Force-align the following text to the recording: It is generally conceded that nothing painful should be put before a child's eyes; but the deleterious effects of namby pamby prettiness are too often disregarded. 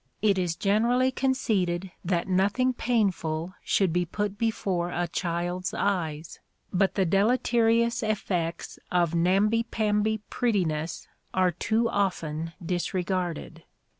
It 0.23 0.39
is 0.39 0.55
generally 0.55 1.11
conceded 1.11 1.91
that 2.03 2.27
nothing 2.27 2.73
painful 2.73 3.53
should 3.63 3.93
be 3.93 4.03
put 4.03 4.35
before 4.35 4.89
a 4.89 5.07
child's 5.07 5.75
eyes; 5.75 6.39
but 6.73 6.95
the 6.95 7.05
deleterious 7.05 8.01
effects 8.01 8.79
of 8.91 9.13
namby 9.13 9.61
pamby 9.61 10.21
prettiness 10.31 11.07
are 11.35 11.51
too 11.51 11.87
often 11.87 12.53
disregarded. 12.65 13.61